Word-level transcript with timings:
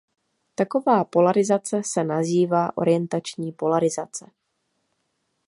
Taková 0.55 1.03
polarizace 1.03 1.81
se 1.83 2.03
nazývá 2.03 2.77
orientační 2.77 3.51
polarizace. 3.51 4.31